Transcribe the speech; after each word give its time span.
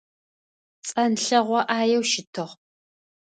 Цӏэнлъэгъо 0.85 1.59
ӏаеу 1.67 2.03
щытыгъ. 2.09 2.51